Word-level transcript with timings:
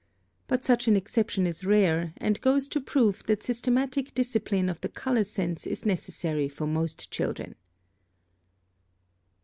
But 0.47 0.65
such 0.65 0.87
an 0.87 0.95
exception 0.95 1.45
is 1.45 1.63
rare, 1.63 2.15
and 2.17 2.41
goes 2.41 2.67
to 2.69 2.81
prove 2.81 3.23
that 3.27 3.43
systematic 3.43 4.15
discipline 4.15 4.67
of 4.67 4.81
the 4.81 4.89
color 4.89 5.23
sense 5.23 5.67
is 5.67 5.85
necessary 5.85 6.47
for 6.49 6.65
most 6.65 7.11
children. 7.11 7.53